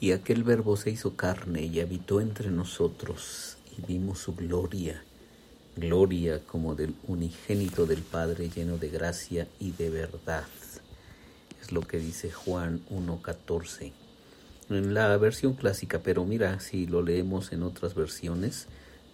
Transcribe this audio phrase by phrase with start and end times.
[0.00, 5.02] Y aquel verbo se hizo carne y habitó entre nosotros y vimos su gloria,
[5.76, 10.46] gloria como del unigénito del Padre lleno de gracia y de verdad.
[11.60, 13.92] Es lo que dice Juan 1.14
[14.70, 18.68] en la versión clásica, pero mira, si lo leemos en otras versiones,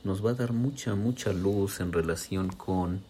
[0.04, 3.00] nos va a dar mucha, mucha luz en relación con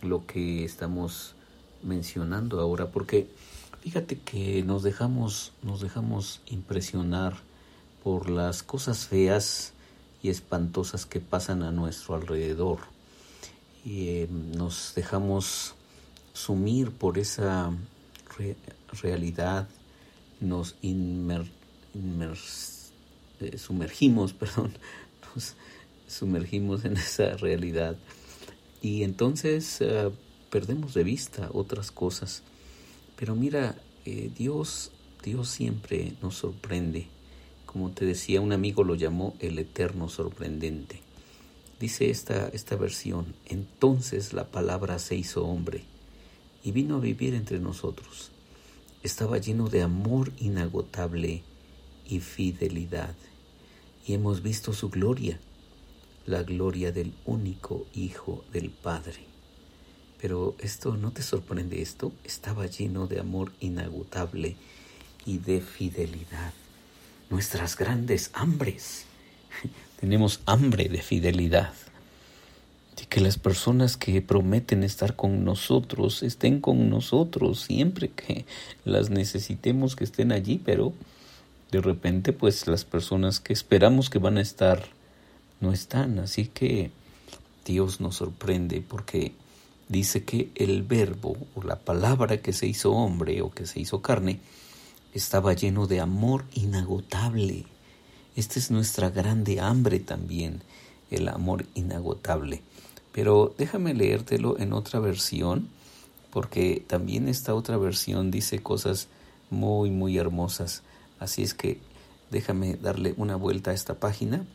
[0.00, 1.34] lo que estamos
[1.82, 3.28] mencionando ahora, porque
[3.82, 7.36] fíjate que nos dejamos, nos dejamos impresionar
[8.04, 9.72] por las cosas feas
[10.22, 12.78] y espantosas que pasan a nuestro alrededor.
[13.84, 15.74] Y eh, nos dejamos
[16.32, 17.72] sumir por esa
[19.02, 19.68] realidad,
[20.40, 21.50] nos inmer
[23.40, 24.72] eh, sumergimos, perdón,
[25.34, 25.56] nos
[26.06, 27.96] sumergimos en esa realidad
[28.80, 30.10] y entonces eh,
[30.50, 32.42] perdemos de vista otras cosas.
[33.22, 34.90] Pero mira, eh, Dios,
[35.22, 37.06] Dios siempre nos sorprende.
[37.66, 41.02] Como te decía, un amigo lo llamó el eterno sorprendente.
[41.78, 45.84] Dice esta, esta versión, entonces la palabra se hizo hombre
[46.64, 48.32] y vino a vivir entre nosotros.
[49.04, 51.44] Estaba lleno de amor inagotable
[52.08, 53.14] y fidelidad.
[54.04, 55.38] Y hemos visto su gloria,
[56.26, 59.32] la gloria del único Hijo del Padre.
[60.22, 62.12] Pero esto, ¿no te sorprende esto?
[62.22, 64.54] Estaba lleno de amor inagotable
[65.26, 66.52] y de fidelidad.
[67.28, 69.06] Nuestras grandes hambres.
[70.00, 71.74] Tenemos hambre de fidelidad.
[72.96, 78.44] De que las personas que prometen estar con nosotros estén con nosotros siempre que
[78.84, 80.92] las necesitemos que estén allí, pero
[81.72, 84.84] de repente pues las personas que esperamos que van a estar
[85.60, 86.20] no están.
[86.20, 86.92] Así que
[87.64, 89.32] Dios nos sorprende porque
[89.92, 94.00] dice que el verbo o la palabra que se hizo hombre o que se hizo
[94.00, 94.40] carne
[95.12, 97.66] estaba lleno de amor inagotable.
[98.34, 100.62] Esta es nuestra grande hambre también,
[101.10, 102.62] el amor inagotable.
[103.12, 105.68] Pero déjame leértelo en otra versión,
[106.30, 109.08] porque también esta otra versión dice cosas
[109.50, 110.82] muy, muy hermosas.
[111.18, 111.78] Así es que
[112.30, 114.46] déjame darle una vuelta a esta página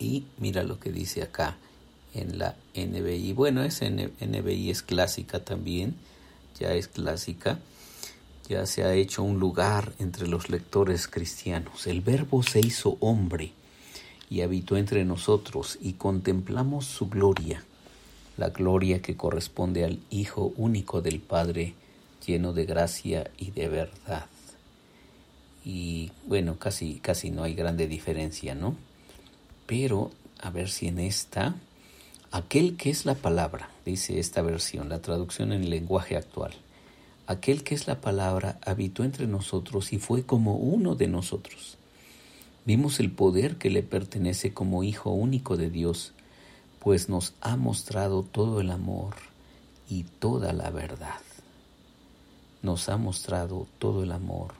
[0.00, 1.56] y mira lo que dice acá
[2.14, 3.32] en la NBI.
[3.32, 5.94] Bueno, es NBI es clásica también,
[6.58, 7.58] ya es clásica.
[8.48, 11.86] Ya se ha hecho un lugar entre los lectores cristianos.
[11.86, 13.52] El verbo se hizo hombre
[14.28, 17.64] y habitó entre nosotros y contemplamos su gloria,
[18.36, 21.74] la gloria que corresponde al Hijo único del Padre,
[22.26, 24.26] lleno de gracia y de verdad
[25.64, 28.76] y bueno, casi, casi no hay grande diferencia, ¿no?
[29.66, 30.10] Pero
[30.40, 31.54] a ver si en esta,
[32.34, 36.52] aquel que es la palabra, dice esta versión, la traducción en lenguaje actual,
[37.28, 41.78] aquel que es la palabra habitó entre nosotros y fue como uno de nosotros.
[42.64, 46.12] Vimos el poder que le pertenece como Hijo único de Dios,
[46.80, 49.14] pues nos ha mostrado todo el amor
[49.88, 51.20] y toda la verdad.
[52.62, 54.54] Nos ha mostrado todo el amor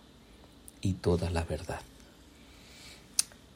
[0.80, 1.80] y toda la verdad.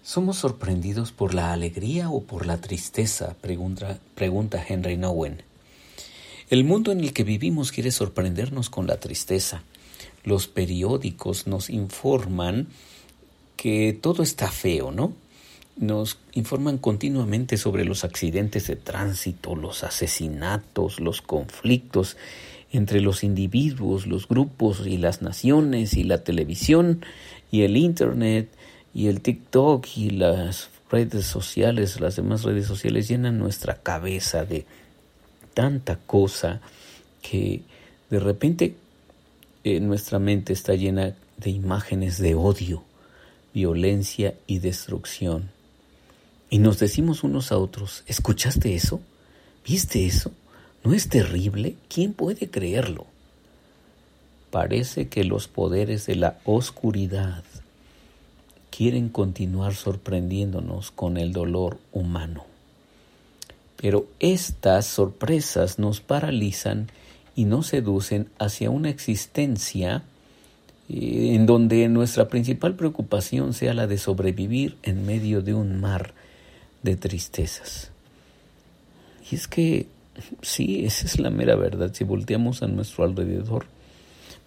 [0.08, 3.36] ¿Somos sorprendidos por la alegría o por la tristeza?
[3.42, 5.42] Pregunta, pregunta Henry Nowen.
[6.48, 9.64] El mundo en el que vivimos quiere sorprendernos con la tristeza.
[10.24, 12.68] Los periódicos nos informan
[13.56, 15.12] que todo está feo, ¿no?
[15.76, 22.16] Nos informan continuamente sobre los accidentes de tránsito, los asesinatos, los conflictos
[22.72, 27.04] entre los individuos, los grupos y las naciones y la televisión
[27.50, 28.48] y el Internet
[28.98, 34.66] y el TikTok y las redes sociales, las demás redes sociales llenan nuestra cabeza de
[35.54, 36.60] tanta cosa
[37.22, 37.62] que
[38.10, 38.74] de repente
[39.62, 42.82] eh, nuestra mente está llena de imágenes de odio,
[43.54, 45.52] violencia y destrucción.
[46.50, 49.00] Y nos decimos unos a otros, ¿escuchaste eso?
[49.64, 50.32] ¿Viste eso?
[50.82, 51.76] ¿No es terrible?
[51.88, 53.06] ¿Quién puede creerlo?
[54.50, 57.44] Parece que los poderes de la oscuridad
[58.78, 62.44] quieren continuar sorprendiéndonos con el dolor humano.
[63.76, 66.88] Pero estas sorpresas nos paralizan
[67.34, 70.04] y nos seducen hacia una existencia
[70.88, 76.14] eh, en donde nuestra principal preocupación sea la de sobrevivir en medio de un mar
[76.84, 77.90] de tristezas.
[79.28, 79.88] Y es que
[80.42, 81.92] Sí, esa es la mera verdad.
[81.94, 83.66] Si volteamos a nuestro alrededor,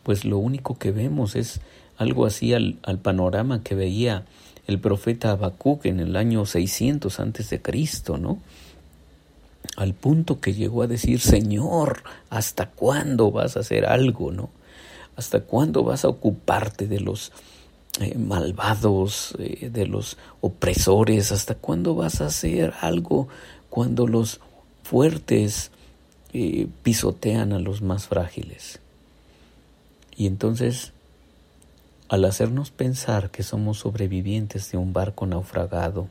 [0.03, 1.61] pues lo único que vemos es
[2.01, 4.25] algo así al, panorama que veía
[4.65, 8.39] el profeta Habacuc en el año 600 antes de Cristo, ¿no?
[9.75, 12.01] Al punto que llegó a decir, Señor,
[12.31, 14.49] ¿hasta cuándo vas a hacer algo, no?
[15.15, 17.31] ¿Hasta cuándo vas a ocuparte de los
[17.99, 21.31] eh, malvados, eh, de los opresores?
[21.31, 23.27] ¿Hasta cuándo vas a hacer algo
[23.69, 24.39] cuando los
[24.81, 25.69] fuertes
[26.33, 28.79] eh, pisotean a los más frágiles?
[30.15, 30.93] Y entonces,
[32.11, 36.09] al hacernos pensar que somos sobrevivientes de un barco naufragado,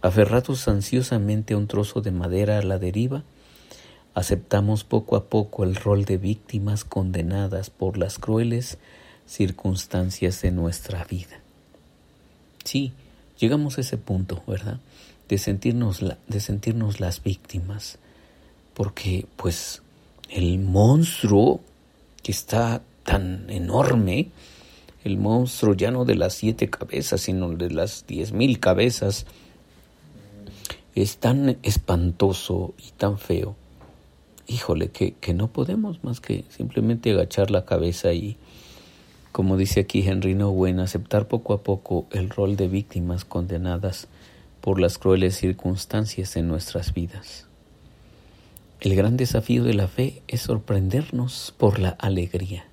[0.00, 3.22] aferrados ansiosamente a un trozo de madera a la deriva,
[4.14, 8.78] aceptamos poco a poco el rol de víctimas condenadas por las crueles
[9.24, 11.38] circunstancias de nuestra vida.
[12.64, 12.92] Sí,
[13.38, 14.80] llegamos a ese punto, ¿verdad?
[15.28, 17.98] De sentirnos, de sentirnos las víctimas,
[18.74, 19.82] porque pues
[20.30, 21.60] el monstruo
[22.24, 24.32] que está tan enorme,
[25.04, 29.26] el monstruo ya no de las siete cabezas, sino de las diez mil cabezas,
[30.94, 33.56] es tan espantoso y tan feo,
[34.46, 38.36] híjole, que, que no podemos más que simplemente agachar la cabeza y,
[39.32, 44.08] como dice aquí Henry Nowen, aceptar poco a poco el rol de víctimas condenadas
[44.60, 47.46] por las crueles circunstancias en nuestras vidas.
[48.80, 52.64] El gran desafío de la fe es sorprendernos por la alegría.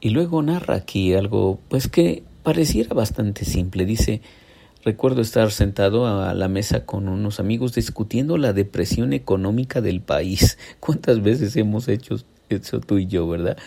[0.00, 3.84] Y luego narra aquí algo, pues que pareciera bastante simple.
[3.84, 4.22] Dice,
[4.84, 10.56] recuerdo estar sentado a la mesa con unos amigos discutiendo la depresión económica del país.
[10.80, 12.16] ¿Cuántas veces hemos hecho
[12.48, 13.58] eso tú y yo, verdad?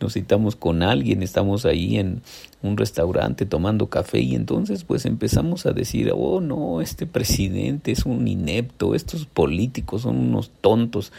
[0.00, 2.22] Nos citamos con alguien, estamos ahí en
[2.62, 8.06] un restaurante tomando café y entonces pues empezamos a decir, oh no, este presidente es
[8.06, 11.12] un inepto, estos políticos son unos tontos,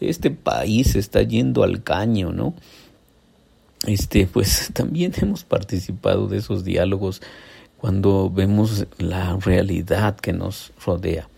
[0.00, 2.54] este país está yendo al caño, ¿no?
[3.84, 7.20] Este, pues también hemos participado de esos diálogos
[7.78, 11.28] cuando vemos la realidad que nos rodea.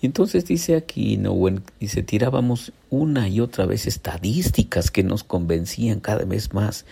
[0.00, 1.34] Y entonces dice aquí, no,
[1.80, 6.84] dice, tirábamos una y otra vez estadísticas que nos convencían cada vez más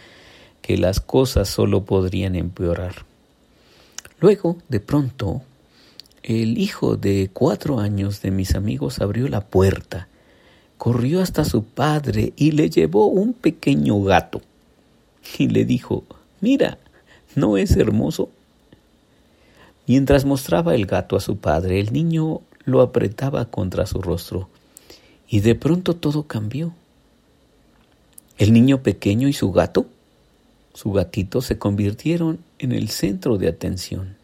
[0.62, 3.04] que las cosas solo podrían empeorar.
[4.20, 5.42] Luego, de pronto,
[6.22, 10.08] el hijo de cuatro años de mis amigos abrió la puerta,
[10.78, 14.40] corrió hasta su padre y le llevó un pequeño gato
[15.38, 16.04] y le dijo,
[16.40, 16.78] mira,
[17.34, 18.30] ¿no es hermoso?
[19.86, 24.48] Mientras mostraba el gato a su padre, el niño lo apretaba contra su rostro
[25.28, 26.74] y de pronto todo cambió.
[28.38, 29.86] El niño pequeño y su gato,
[30.74, 34.16] su gatito, se convirtieron en el centro de atención.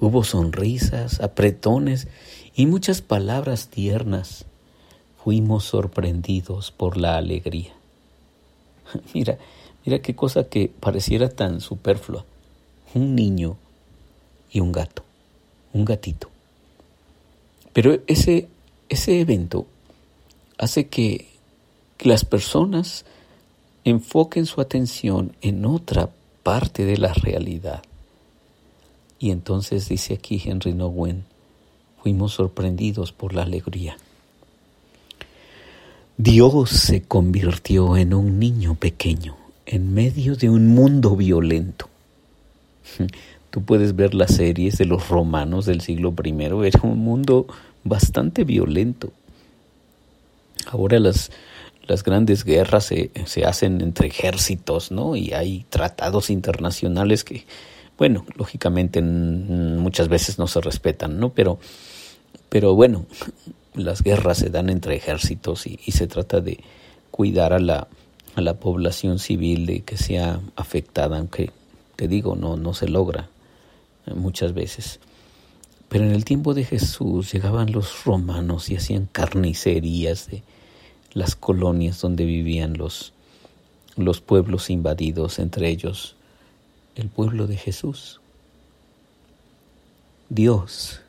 [0.00, 2.08] Hubo sonrisas, apretones
[2.54, 4.44] y muchas palabras tiernas.
[5.22, 7.72] Fuimos sorprendidos por la alegría.
[9.14, 9.38] Mira,
[9.86, 12.24] Mira qué cosa que pareciera tan superflua.
[12.94, 13.56] Un niño
[14.50, 15.04] y un gato,
[15.72, 16.28] un gatito.
[17.72, 18.48] Pero ese,
[18.88, 19.66] ese evento
[20.58, 21.28] hace que,
[21.96, 23.04] que las personas
[23.84, 26.10] enfoquen su atención en otra
[26.42, 27.84] parte de la realidad.
[29.20, 31.24] Y entonces dice aquí Henry Nowen,
[32.02, 33.96] fuimos sorprendidos por la alegría.
[36.16, 41.88] Dios se convirtió en un niño pequeño en medio de un mundo violento.
[43.50, 46.34] Tú puedes ver las series de los romanos del siglo I,
[46.66, 47.46] era un mundo
[47.84, 49.12] bastante violento.
[50.66, 51.30] Ahora las,
[51.86, 55.16] las grandes guerras se, se, hacen entre ejércitos, ¿no?
[55.16, 57.44] Y hay tratados internacionales que,
[57.98, 61.30] bueno, lógicamente muchas veces no se respetan, ¿no?
[61.30, 61.58] Pero,
[62.48, 63.06] pero bueno,
[63.74, 66.58] las guerras se dan entre ejércitos y se trata de
[67.10, 67.88] cuidar a la,
[68.36, 71.50] a la población civil de que sea afectada, aunque
[71.96, 73.30] te digo, no, no se logra
[74.06, 75.00] eh, muchas veces.
[75.88, 80.42] Pero en el tiempo de Jesús llegaban los romanos y hacían carnicerías de
[81.14, 83.14] las colonias donde vivían los,
[83.96, 86.14] los pueblos invadidos, entre ellos
[86.94, 88.20] el pueblo de Jesús.
[90.28, 91.00] Dios,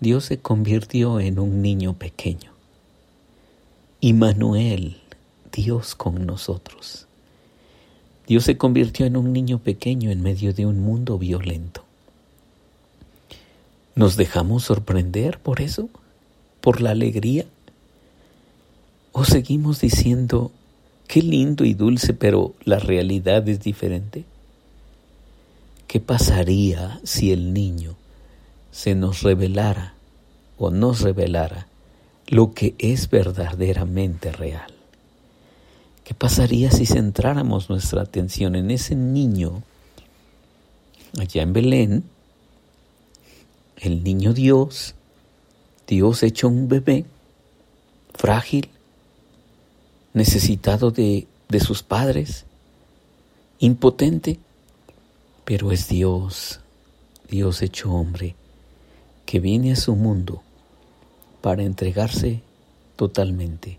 [0.00, 2.52] Dios se convirtió en un niño pequeño.
[4.00, 4.99] Y Manuel,
[5.52, 7.06] Dios con nosotros.
[8.26, 11.84] Dios se convirtió en un niño pequeño en medio de un mundo violento.
[13.96, 15.88] ¿Nos dejamos sorprender por eso?
[16.60, 17.46] ¿Por la alegría?
[19.12, 20.52] ¿O seguimos diciendo,
[21.08, 24.24] qué lindo y dulce, pero la realidad es diferente?
[25.88, 27.96] ¿Qué pasaría si el niño
[28.70, 29.94] se nos revelara
[30.56, 31.66] o nos revelara
[32.28, 34.79] lo que es verdaderamente real?
[36.10, 39.62] ¿Qué pasaría si centráramos nuestra atención en ese niño
[41.16, 42.04] allá en Belén,
[43.76, 44.96] el niño Dios,
[45.86, 47.04] Dios hecho un bebé,
[48.12, 48.70] frágil,
[50.12, 52.44] necesitado de, de sus padres,
[53.60, 54.40] impotente,
[55.44, 56.58] pero es Dios,
[57.28, 58.34] Dios hecho hombre,
[59.26, 60.42] que viene a su mundo
[61.40, 62.42] para entregarse
[62.96, 63.78] totalmente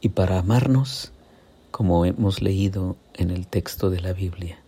[0.00, 1.10] y para amarnos
[1.70, 4.58] como hemos leído en el texto de la Biblia,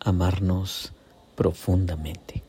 [0.00, 0.92] amarnos
[1.36, 2.42] profundamente.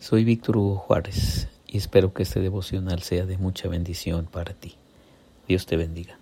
[0.00, 4.76] Soy Víctor Hugo Juárez y espero que este devocional sea de mucha bendición para ti.
[5.46, 6.18] Dios te bendiga.